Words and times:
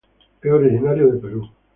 Es 0.41 0.51
originario 0.51 1.13
de 1.13 1.19
Perú. 1.19 1.47